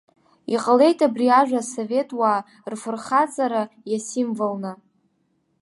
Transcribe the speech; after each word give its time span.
Иҟалеит 0.53 0.99
абри 1.07 1.27
ажәа 1.39 1.59
асовет 1.65 2.09
уаа 2.19 2.39
рфырхаҵара 2.71 3.61
иасимволны. 3.91 4.71